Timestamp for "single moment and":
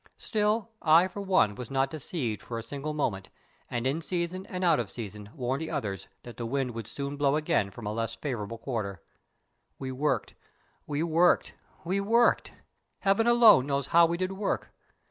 2.63-3.85